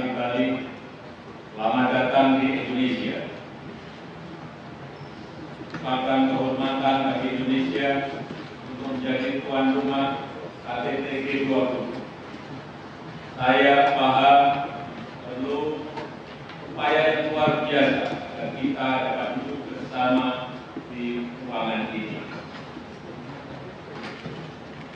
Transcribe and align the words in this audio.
di 0.00 0.08
Bali, 0.16 0.48
selamat 1.52 1.86
datang 1.92 2.40
di 2.40 2.48
Indonesia. 2.64 3.28
Makan 5.84 6.32
kehormatan 6.32 6.96
bagi 7.12 7.28
Indonesia 7.36 8.08
untuk 8.72 8.88
menjadi 8.88 9.44
tuan 9.44 9.76
rumah 9.76 10.32
KTT 10.64 11.06
G20. 11.28 11.72
Saya 13.36 13.92
paham 13.92 14.40
perlu 15.28 15.84
upaya 16.72 17.00
yang 17.12 17.22
luar 17.36 17.68
biasa 17.68 18.04
agar 18.16 18.48
kita 18.56 18.88
dapat 18.96 19.28
duduk 19.44 19.60
bersama 19.76 20.56
di 20.88 21.28
ruangan 21.44 21.92
ini. 21.92 22.16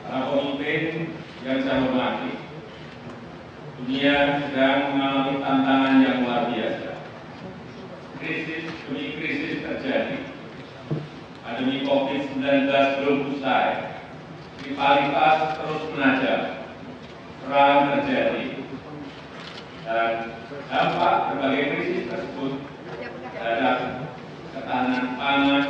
Para 0.01 0.25
pemimpin 0.33 1.13
yang 1.45 1.59
saya 1.61 1.85
hormati, 1.85 2.46
dunia 3.87 4.43
sedang 4.43 4.99
mengalami 4.99 5.39
tantangan 5.39 6.03
yang 6.03 6.27
luar 6.27 6.51
biasa. 6.51 6.99
Krisis 8.19 8.67
demi 8.83 9.15
krisis 9.15 9.63
terjadi. 9.63 10.27
Pandemi 11.39 11.87
COVID-19 11.87 12.67
belum 12.67 13.19
usai. 13.31 13.95
Rivalitas 14.67 15.39
terus 15.55 15.83
menajam. 15.95 16.67
Perang 17.47 17.79
terjadi. 17.95 18.59
Dan 19.87 20.35
dampak 20.67 21.15
berbagai 21.31 21.65
krisis 21.71 22.11
tersebut 22.11 22.59
terhadap 23.39 24.03
ketahanan 24.51 25.15
pangan, 25.15 25.65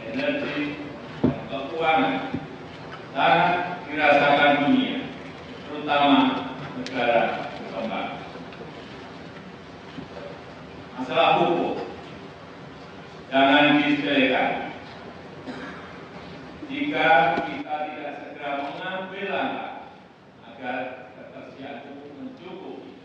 energi, 0.00 0.80
keuangan 1.20 2.40
sangat 3.12 3.52
dirasakan 3.84 4.52
dunia, 4.64 4.96
terutama 5.68 6.44
negara 6.74 7.50
berkembang. 7.62 8.10
Masalah 11.04 11.36
pupuk 11.36 11.84
jangan 13.28 13.76
disepelekan. 13.76 14.72
Jika 16.64 17.08
kita 17.44 17.74
tidak 17.92 18.12
segera 18.24 18.50
mengambil 18.64 19.26
langkah 19.28 19.72
agar 20.48 20.76
ketersediaan 21.12 21.84
pupuk 21.84 22.08
mencukupi 22.16 23.04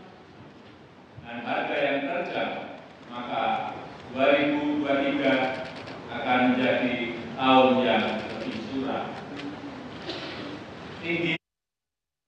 dan 1.28 1.44
harga 1.44 1.76
yang 1.76 1.98
terjangkau, 2.08 2.80
maka 3.12 3.76
2023 4.16 5.60
akan 6.08 6.38
menjadi 6.56 7.20
tahun 7.36 7.70
yang 7.84 8.04
lebih 8.16 8.56
suram. 8.72 9.12
Tinggi 11.04 11.36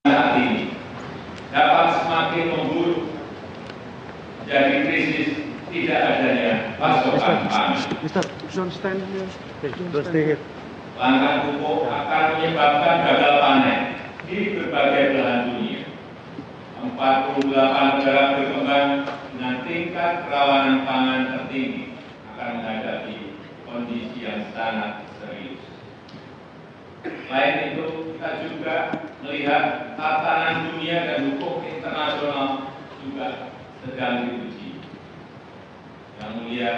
saat 0.05 0.37
ini 0.37 0.77
dapat 1.49 1.89
semakin 1.97 2.45
memburuk 2.61 3.09
menjadi 4.45 4.77
krisis 4.85 5.43
tidak 5.73 6.01
adanya 6.05 6.77
Mister. 8.03 8.25
Don't 8.51 8.75
stay 8.75 10.35
here. 10.35 10.43
Langkah 10.99 11.49
pupuk 11.49 11.87
akan 11.87 12.23
menyebabkan 12.37 12.97
gagal 13.07 13.35
panen 13.39 13.81
di 14.27 14.59
berbagai 14.59 15.05
belahan 15.15 15.43
dunia. 15.51 15.83
48 16.83 17.47
negara 18.03 18.23
berkembang 18.37 18.91
dengan 19.33 19.55
tingkat 19.63 20.13
kerawanan 20.27 20.83
pangan 20.83 21.21
tertinggi 21.31 21.95
akan 22.35 22.49
menghadapi 22.59 23.17
kondisi 23.65 24.19
yang 24.27 24.51
sangat 24.51 25.07
serius. 25.23 25.63
Selain 27.03 27.75
itu, 27.75 28.15
kita 28.15 28.31
juga 28.47 28.77
melihat 29.23 29.95
tatanan 29.95 30.75
dunia 30.75 30.99
dan 31.07 31.19
hukum 31.35 31.63
internasional 31.67 32.75
juga 33.03 33.55
sedang 33.83 34.29
diuji. 34.29 34.79
Yang 36.19 36.31
mulia, 36.39 36.73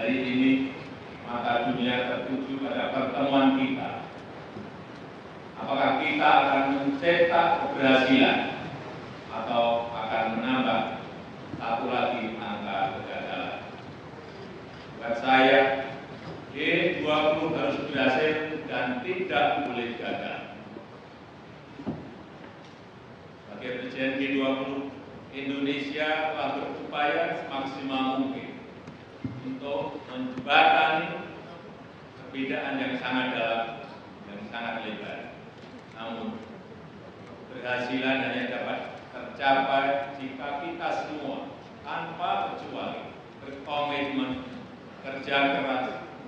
hari 0.00 0.16
ini 0.16 0.50
mata 1.28 1.68
dunia 1.68 2.08
tertuju 2.08 2.56
pada 2.64 2.88
pertemuan 2.88 3.60
kita. 3.60 4.08
Apakah 5.60 6.00
kita 6.00 6.24
akan 6.24 6.62
mencetak 6.72 7.48
keberhasilan 7.60 8.64
atau 9.28 9.92
akan 9.92 10.24
menambah 10.40 11.04
satu 11.60 11.84
lagi 11.92 12.32
angka 12.40 12.96
kegagalan? 12.96 13.60
Buat 14.96 15.14
saya, 15.20 15.60
G20 16.56 17.52
harus 17.60 17.78
berhasil 17.92 18.64
dan 18.72 19.04
tidak 19.04 19.68
boleh 19.68 20.00
gagal. 20.00 20.40
Sebagai 23.44 23.70
Presiden 23.84 24.16
G20, 24.16 24.60
Indonesia 25.36 26.08
telah 26.32 26.48
berupaya 26.56 27.44
semaksimal 27.44 28.24
mungkin 28.24 28.49
untuk 29.44 30.04
menjembatani 30.12 31.32
perbedaan 32.20 32.76
yang 32.76 32.94
sangat 33.00 33.26
dalam 33.32 33.62
dan 34.28 34.40
sangat 34.52 34.74
lebar. 34.84 35.20
Namun, 35.96 36.28
keberhasilan 37.48 38.16
hanya 38.20 38.42
dapat 38.52 38.78
tercapai 39.10 40.14
jika 40.20 40.46
kita 40.64 40.88
semua 41.04 41.56
tanpa 41.82 42.54
kecuali 42.54 43.16
berkomitmen 43.40 44.44
kerja 45.00 45.36
keras 45.56 45.86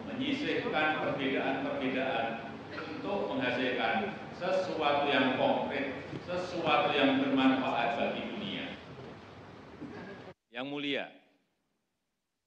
menyisihkan 0.08 1.04
perbedaan-perbedaan 1.04 2.52
untuk 2.72 3.28
menghasilkan 3.28 4.16
sesuatu 4.34 5.06
yang 5.06 5.36
konkret, 5.36 6.08
sesuatu 6.24 6.90
yang 6.96 7.20
bermanfaat 7.20 8.00
bagi 8.00 8.22
dunia. 8.32 8.64
Yang 10.50 10.66
mulia, 10.66 11.21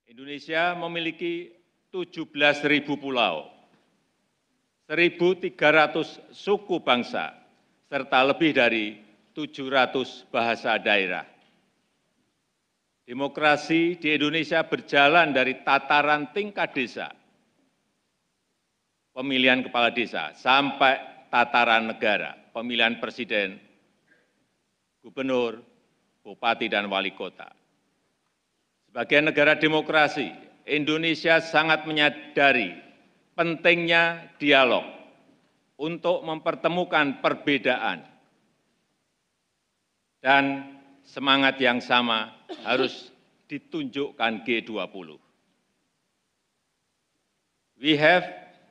Indonesia 0.06 0.78
memiliki 0.78 1.50
17.000 1.90 2.86
pulau, 3.02 3.50
1.300 4.86 5.50
suku 6.30 6.78
bangsa, 6.78 7.34
serta 7.90 8.20
lebih 8.22 8.54
dari 8.54 9.02
700 9.34 10.30
bahasa 10.30 10.78
daerah. 10.78 11.26
Demokrasi 13.06 13.98
di 13.98 14.14
Indonesia 14.14 14.62
berjalan 14.66 15.34
dari 15.34 15.62
tataran 15.66 16.30
tingkat 16.34 16.70
desa, 16.74 17.10
pemilihan 19.10 19.66
kepala 19.66 19.90
desa, 19.90 20.38
sampai 20.38 21.02
tataran 21.34 21.90
negara, 21.90 22.38
pemilihan 22.54 23.02
presiden, 23.02 23.58
gubernur, 25.02 25.66
bupati, 26.22 26.70
dan 26.70 26.90
wali 26.90 27.14
kota. 27.14 27.65
Sebagai 28.96 29.28
negara 29.28 29.60
demokrasi, 29.60 30.32
Indonesia 30.64 31.44
sangat 31.44 31.84
menyadari 31.84 32.80
pentingnya 33.36 34.32
dialog 34.40 34.88
untuk 35.76 36.24
mempertemukan 36.24 37.20
perbedaan 37.20 38.08
dan 40.24 40.80
semangat 41.04 41.60
yang 41.60 41.84
sama 41.84 42.40
harus 42.64 43.12
ditunjukkan 43.52 44.48
G20. 44.48 45.20
We 47.76 48.00
have 48.00 48.24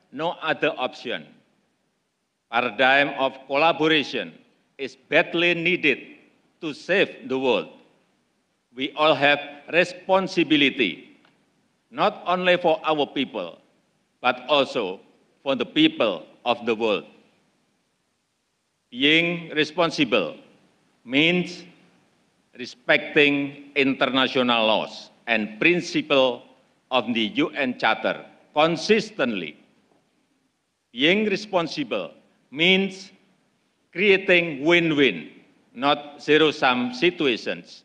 no 0.09 0.41
other 0.41 0.73
option. 0.73 1.29
Paradigm 2.49 3.13
of 3.21 3.37
collaboration 3.45 4.33
is 4.81 4.97
badly 4.97 5.53
needed 5.53 6.01
to 6.65 6.73
save 6.73 7.29
the 7.29 7.37
world. 7.37 7.84
We 8.75 8.91
all 8.91 9.15
have 9.15 9.39
responsibility, 9.71 11.17
not 11.91 12.21
only 12.27 12.57
for 12.57 12.79
our 12.83 13.07
people, 13.07 13.59
but 14.19 14.43
also 14.49 14.99
for 15.43 15.55
the 15.55 15.65
people 15.65 16.25
of 16.43 16.65
the 16.65 16.75
world. 16.75 17.05
Being 18.91 19.49
responsible 19.55 20.35
means 21.05 21.63
respecting 22.59 23.71
international 23.75 24.67
laws 24.67 25.09
and 25.27 25.57
principle 25.59 26.43
of 26.91 27.13
the 27.13 27.31
UN 27.47 27.79
Charter 27.79 28.25
consistently. 28.53 29.55
Being 30.91 31.25
responsible 31.25 32.11
means 32.51 33.11
creating 33.93 34.65
win-win, 34.65 35.29
not 35.73 36.21
zero-sum 36.21 36.93
situations. 36.93 37.84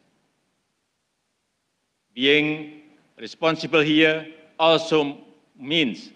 Being 2.15 2.83
responsible 3.19 3.81
here 3.81 4.27
also 4.59 5.19
means 5.59 6.11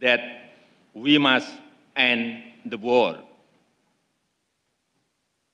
that 0.00 0.20
we 0.94 1.18
must 1.18 1.52
end 1.96 2.42
the 2.64 2.78
war. 2.78 3.18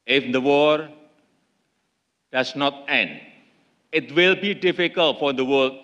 If 0.06 0.32
the 0.32 0.40
war 0.40 0.88
does 2.32 2.54
not 2.54 2.84
end, 2.88 3.20
it 3.92 4.14
will 4.14 4.36
be 4.36 4.54
difficult 4.54 5.18
for 5.18 5.32
the 5.32 5.44
world 5.44 5.78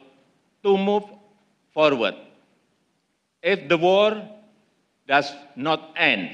to 0.63 0.77
move 0.77 1.05
forward. 1.73 2.15
If 3.43 3.69
the 3.69 3.79
war 3.79 4.23
does 5.09 5.33
not 5.57 5.93
end, 5.97 6.31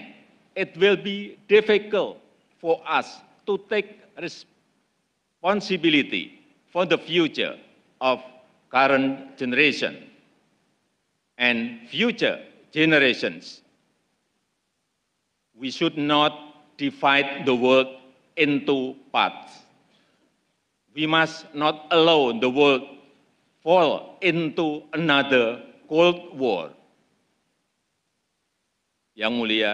it 0.55 0.77
will 0.77 0.97
be 0.97 1.39
difficult 1.49 2.19
for 2.61 2.83
us 2.87 3.21
to 3.47 3.59
take 3.71 4.01
responsibility 4.21 6.38
for 6.71 6.85
the 6.85 6.99
future 6.99 7.57
of 8.01 8.23
current 8.71 9.37
generation 9.37 9.97
and 11.39 11.89
future 11.89 12.39
generations. 12.73 13.63
We 15.57 15.71
should 15.71 15.97
not 15.97 16.33
divide 16.77 17.47
the 17.47 17.55
world 17.55 17.89
into 18.37 18.95
parts. 19.11 19.53
We 20.95 21.07
must 21.07 21.47
not 21.55 21.87
allow 21.91 22.33
the 22.39 22.51
world 22.51 22.83
fall 23.63 24.19
into 24.21 24.83
another 24.93 25.63
Cold 25.89 26.37
War. 26.39 26.71
Yang 29.19 29.33
mulia, 29.35 29.73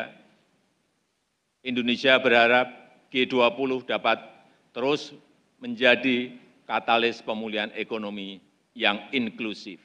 Indonesia 1.61 2.17
berharap 2.17 2.69
G20 3.12 3.85
dapat 3.85 4.20
terus 4.73 5.12
menjadi 5.61 6.32
katalis 6.65 7.21
pemulihan 7.21 7.73
ekonomi 7.77 8.41
yang 8.75 9.09
inklusif. 9.15 9.81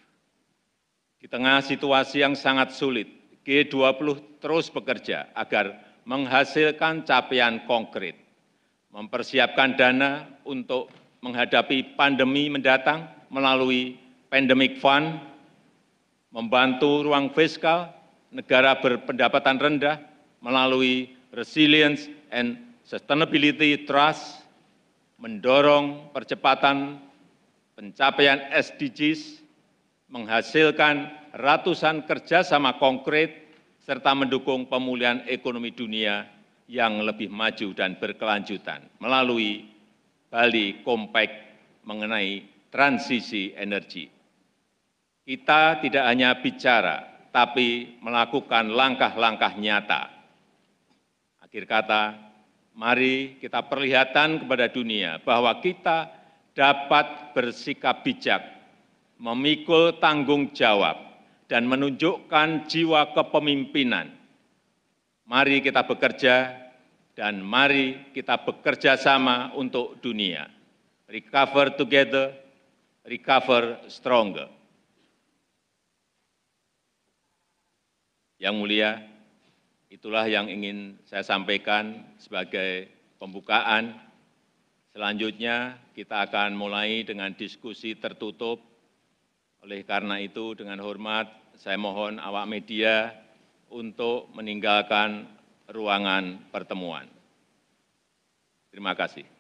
Di 1.20 1.28
tengah 1.28 1.60
situasi 1.60 2.24
yang 2.24 2.34
sangat 2.34 2.72
sulit, 2.72 3.08
G20 3.44 4.40
terus 4.40 4.72
bekerja 4.72 5.28
agar 5.36 5.76
menghasilkan 6.08 7.04
capaian 7.04 7.64
konkret, 7.68 8.16
mempersiapkan 8.90 9.76
dana 9.76 10.26
untuk 10.48 10.88
menghadapi 11.20 12.00
pandemi 12.00 12.48
mendatang 12.48 13.06
melalui 13.28 14.00
pandemic 14.32 14.80
fund, 14.80 15.20
membantu 16.32 17.04
ruang 17.04 17.36
fiskal 17.36 17.92
negara 18.32 18.78
berpendapatan 18.78 19.58
rendah 19.60 19.98
melalui 20.40 21.18
resilience 21.34 22.08
and 22.32 22.58
sustainability 22.86 23.86
trust, 23.86 24.39
mendorong 25.20 26.16
percepatan 26.16 27.00
pencapaian 27.76 28.40
SDGs, 28.56 29.44
menghasilkan 30.08 31.12
ratusan 31.36 32.08
kerjasama 32.08 32.80
konkret, 32.80 33.52
serta 33.84 34.16
mendukung 34.16 34.68
pemulihan 34.68 35.24
ekonomi 35.28 35.76
dunia 35.76 36.28
yang 36.70 37.02
lebih 37.02 37.28
maju 37.34 37.74
dan 37.74 37.98
berkelanjutan 37.98 38.86
melalui 39.02 39.66
Bali 40.30 40.86
Compact 40.86 41.34
mengenai 41.90 42.46
transisi 42.70 43.50
energi. 43.58 44.06
Kita 45.26 45.82
tidak 45.82 46.06
hanya 46.06 46.38
bicara, 46.38 47.26
tapi 47.34 47.98
melakukan 48.02 48.70
langkah-langkah 48.70 49.58
nyata. 49.58 50.02
Akhir 51.42 51.66
kata, 51.66 52.29
mari 52.80 53.36
kita 53.44 53.68
perlihatkan 53.68 54.48
kepada 54.48 54.72
dunia 54.72 55.20
bahwa 55.20 55.52
kita 55.60 56.08
dapat 56.56 57.36
bersikap 57.36 58.08
bijak, 58.08 58.40
memikul 59.20 60.00
tanggung 60.00 60.56
jawab, 60.56 60.96
dan 61.52 61.68
menunjukkan 61.68 62.72
jiwa 62.72 63.12
kepemimpinan. 63.12 64.16
Mari 65.28 65.60
kita 65.60 65.84
bekerja 65.84 66.56
dan 67.20 67.44
mari 67.44 68.16
kita 68.16 68.48
bekerja 68.48 68.96
sama 68.96 69.52
untuk 69.60 70.00
dunia. 70.00 70.48
Recover 71.12 71.76
together, 71.76 72.32
recover 73.04 73.84
stronger. 73.92 74.48
Yang 78.40 78.56
mulia, 78.56 79.04
itulah 79.90 80.30
yang 80.30 80.48
ingin 80.48 81.02
saya 81.10 81.26
sampaikan 81.26 82.06
sebagai 82.22 82.90
pembukaan. 83.18 83.98
Selanjutnya 84.94 85.78
kita 85.98 86.30
akan 86.30 86.54
mulai 86.54 87.02
dengan 87.06 87.34
diskusi 87.34 87.98
tertutup. 87.98 88.62
Oleh 89.60 89.84
karena 89.84 90.22
itu 90.24 90.56
dengan 90.56 90.80
hormat 90.80 91.28
saya 91.60 91.76
mohon 91.76 92.22
awak 92.24 92.48
media 92.48 93.12
untuk 93.68 94.32
meninggalkan 94.32 95.28
ruangan 95.68 96.48
pertemuan. 96.50 97.06
Terima 98.72 98.96
kasih. 98.96 99.39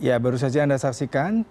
Ya, 0.00 0.16
baru 0.16 0.40
saja 0.40 0.64
Anda 0.64 0.80
saksikan 0.80 1.44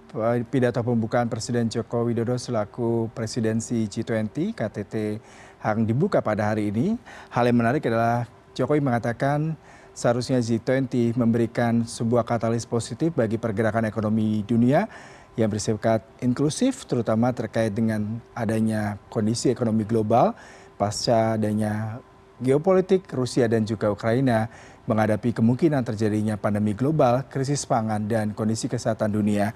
pidato 0.49 0.81
pembukaan 0.81 1.29
Presiden 1.29 1.69
Joko 1.69 2.01
Widodo 2.01 2.33
selaku 2.33 3.05
presidensi 3.13 3.85
G20 3.85 4.57
KTT 4.57 5.21
yang 5.61 5.85
dibuka 5.85 6.17
pada 6.17 6.49
hari 6.49 6.73
ini. 6.73 6.97
Hal 7.29 7.45
yang 7.45 7.61
menarik 7.61 7.85
adalah 7.85 8.25
Jokowi 8.57 8.81
mengatakan 8.81 9.53
seharusnya 9.93 10.41
G20 10.41 11.13
memberikan 11.13 11.85
sebuah 11.85 12.25
katalis 12.25 12.65
positif 12.65 13.13
bagi 13.13 13.37
pergerakan 13.37 13.85
ekonomi 13.85 14.41
dunia 14.41 14.89
yang 15.37 15.53
bersifat 15.53 16.01
inklusif 16.17 16.89
terutama 16.89 17.29
terkait 17.29 17.69
dengan 17.69 18.17
adanya 18.33 18.97
kondisi 19.13 19.53
ekonomi 19.53 19.85
global 19.85 20.33
pasca 20.73 21.37
adanya 21.37 22.01
geopolitik 22.41 23.05
Rusia 23.13 23.45
dan 23.45 23.67
juga 23.67 23.93
Ukraina 23.93 24.49
menghadapi 24.89 25.37
kemungkinan 25.37 25.85
terjadinya 25.85 26.33
pandemi 26.41 26.73
global, 26.73 27.29
krisis 27.29 27.61
pangan, 27.69 28.09
dan 28.09 28.33
kondisi 28.33 28.65
kesehatan 28.65 29.13
dunia. 29.13 29.53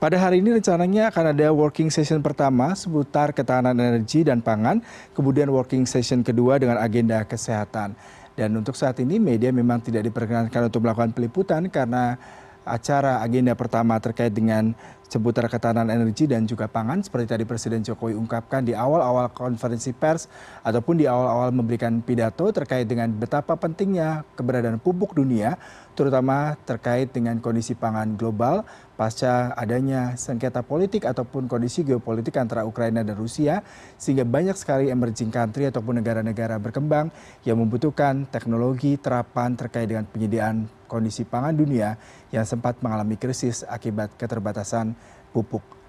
Pada 0.00 0.16
hari 0.16 0.40
ini 0.40 0.56
rencananya 0.56 1.12
akan 1.12 1.36
ada 1.36 1.52
working 1.52 1.92
session 1.92 2.24
pertama 2.24 2.72
seputar 2.72 3.36
ketahanan 3.36 3.76
energi 3.76 4.24
dan 4.24 4.40
pangan, 4.40 4.80
kemudian 5.12 5.52
working 5.52 5.84
session 5.84 6.24
kedua 6.24 6.56
dengan 6.56 6.80
agenda 6.80 7.20
kesehatan. 7.28 7.92
Dan 8.32 8.56
untuk 8.56 8.72
saat 8.72 8.96
ini 9.04 9.20
media 9.20 9.52
memang 9.52 9.84
tidak 9.84 10.08
diperkenankan 10.08 10.72
untuk 10.72 10.80
melakukan 10.88 11.12
peliputan 11.12 11.68
karena 11.68 12.16
acara 12.64 13.20
agenda 13.20 13.52
pertama 13.52 14.00
terkait 14.00 14.32
dengan 14.32 14.72
seputar 15.10 15.50
ketahanan 15.50 15.90
energi 15.90 16.30
dan 16.30 16.46
juga 16.46 16.70
pangan 16.70 17.02
seperti 17.02 17.34
tadi 17.34 17.42
Presiden 17.42 17.82
Jokowi 17.82 18.14
ungkapkan 18.14 18.62
di 18.62 18.78
awal-awal 18.78 19.34
konferensi 19.34 19.90
pers 19.90 20.30
ataupun 20.62 21.02
di 21.02 21.10
awal-awal 21.10 21.50
memberikan 21.50 21.98
pidato 21.98 22.46
terkait 22.54 22.86
dengan 22.86 23.10
betapa 23.10 23.58
pentingnya 23.58 24.22
keberadaan 24.38 24.78
pupuk 24.78 25.18
dunia 25.18 25.58
terutama 25.98 26.54
terkait 26.62 27.10
dengan 27.10 27.42
kondisi 27.42 27.74
pangan 27.74 28.14
global 28.14 28.62
pasca 28.94 29.50
adanya 29.58 30.14
sengketa 30.14 30.62
politik 30.62 31.02
ataupun 31.08 31.50
kondisi 31.50 31.82
geopolitik 31.82 32.38
antara 32.38 32.62
Ukraina 32.62 33.02
dan 33.02 33.18
Rusia 33.18 33.66
sehingga 33.98 34.22
banyak 34.22 34.54
sekali 34.54 34.94
emerging 34.94 35.34
country 35.34 35.66
ataupun 35.66 35.98
negara-negara 35.98 36.60
berkembang 36.62 37.10
yang 37.42 37.58
membutuhkan 37.58 38.30
teknologi 38.30 38.94
terapan 38.94 39.58
terkait 39.58 39.90
dengan 39.90 40.06
penyediaan 40.06 40.70
kondisi 40.84 41.24
pangan 41.24 41.56
dunia 41.56 41.96
yang 42.28 42.42
sempat 42.42 42.76
mengalami 42.84 43.16
krisis 43.16 43.64
akibat 43.64 44.12
keterbatasan 44.20 44.98
pupuk 45.32 45.79